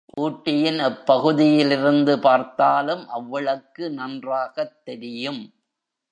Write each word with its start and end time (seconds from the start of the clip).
ஊட்டியின் 0.17 0.79
எப்பகுதியிலிருந்து 0.79 2.13
பார்த்தாலும் 2.17 3.03
அவ்விளக்கு 3.09 3.89
நன்றாகத் 3.89 4.85
தெரியும். 4.85 5.41